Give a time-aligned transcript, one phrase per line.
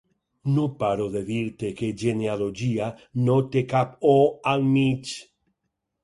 [0.53, 2.87] No paro de dir-te que genealogia
[3.27, 4.15] no té cap 'o'
[4.53, 5.13] al mig.